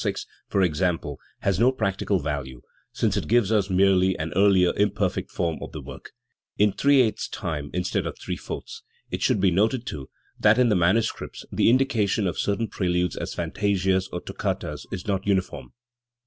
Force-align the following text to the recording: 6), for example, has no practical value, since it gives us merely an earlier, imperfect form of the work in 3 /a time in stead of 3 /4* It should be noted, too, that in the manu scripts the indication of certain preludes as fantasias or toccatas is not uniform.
6), 0.03 0.25
for 0.49 0.63
example, 0.63 1.19
has 1.41 1.59
no 1.59 1.71
practical 1.71 2.17
value, 2.17 2.63
since 2.91 3.15
it 3.15 3.27
gives 3.27 3.51
us 3.51 3.69
merely 3.69 4.17
an 4.17 4.33
earlier, 4.35 4.73
imperfect 4.75 5.29
form 5.29 5.59
of 5.61 5.73
the 5.73 5.79
work 5.79 6.09
in 6.57 6.71
3 6.71 7.03
/a 7.11 7.29
time 7.31 7.69
in 7.71 7.83
stead 7.83 8.07
of 8.07 8.17
3 8.17 8.35
/4* 8.35 8.81
It 9.11 9.21
should 9.21 9.39
be 9.39 9.51
noted, 9.51 9.85
too, 9.85 10.09
that 10.39 10.57
in 10.57 10.69
the 10.69 10.75
manu 10.75 11.03
scripts 11.03 11.45
the 11.51 11.69
indication 11.69 12.25
of 12.25 12.39
certain 12.39 12.67
preludes 12.67 13.15
as 13.15 13.35
fantasias 13.35 14.09
or 14.11 14.21
toccatas 14.21 14.87
is 14.91 15.07
not 15.07 15.27
uniform. 15.27 15.71